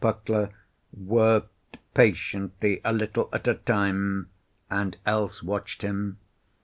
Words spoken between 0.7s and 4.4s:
worked patiently a little at a time,